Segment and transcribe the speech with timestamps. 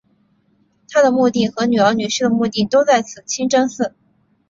[0.89, 3.93] 她的墓地和女儿女婿的墓地都在此清真寺。